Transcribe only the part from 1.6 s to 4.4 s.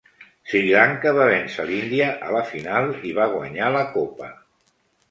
l'Índia a la final i va guanyar la copa.